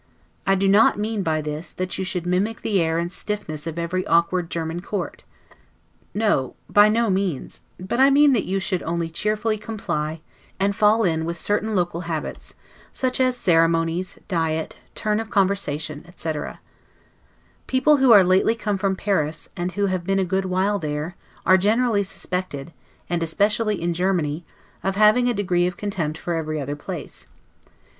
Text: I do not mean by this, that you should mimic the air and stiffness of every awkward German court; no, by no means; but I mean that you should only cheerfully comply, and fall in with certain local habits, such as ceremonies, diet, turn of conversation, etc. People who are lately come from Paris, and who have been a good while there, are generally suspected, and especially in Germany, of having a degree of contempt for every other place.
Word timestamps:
I 0.47 0.55
do 0.55 0.67
not 0.67 0.97
mean 0.97 1.21
by 1.21 1.41
this, 1.43 1.73
that 1.73 1.95
you 1.99 2.03
should 2.05 2.25
mimic 2.25 2.61
the 2.61 2.81
air 2.81 2.97
and 2.97 3.11
stiffness 3.11 3.67
of 3.67 3.77
every 3.77 4.03
awkward 4.07 4.49
German 4.49 4.81
court; 4.81 5.25
no, 6.15 6.55
by 6.67 6.89
no 6.89 7.11
means; 7.11 7.61
but 7.79 7.99
I 7.99 8.09
mean 8.09 8.33
that 8.33 8.45
you 8.45 8.59
should 8.59 8.81
only 8.81 9.11
cheerfully 9.11 9.59
comply, 9.59 10.21
and 10.59 10.75
fall 10.75 11.03
in 11.03 11.23
with 11.23 11.37
certain 11.37 11.75
local 11.75 12.01
habits, 12.01 12.55
such 12.91 13.19
as 13.19 13.37
ceremonies, 13.37 14.17
diet, 14.27 14.79
turn 14.95 15.19
of 15.19 15.29
conversation, 15.29 16.03
etc. 16.07 16.61
People 17.67 17.97
who 17.97 18.11
are 18.11 18.23
lately 18.23 18.55
come 18.55 18.79
from 18.79 18.95
Paris, 18.95 19.49
and 19.55 19.73
who 19.73 19.85
have 19.85 20.03
been 20.03 20.17
a 20.17 20.25
good 20.25 20.45
while 20.45 20.79
there, 20.79 21.15
are 21.45 21.57
generally 21.57 22.01
suspected, 22.01 22.73
and 23.07 23.21
especially 23.21 23.79
in 23.79 23.93
Germany, 23.93 24.43
of 24.83 24.95
having 24.95 25.29
a 25.29 25.33
degree 25.35 25.67
of 25.67 25.77
contempt 25.77 26.17
for 26.17 26.33
every 26.33 26.59
other 26.59 26.75
place. 26.75 27.27